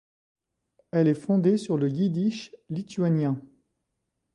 Elle 0.89 1.07
est 1.07 1.13
fondée 1.13 1.57
sur 1.59 1.77
le 1.77 1.87
yiddish 1.87 2.55
lituanien. 2.71 3.39